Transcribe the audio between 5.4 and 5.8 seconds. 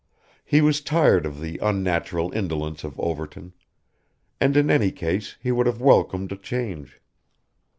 would have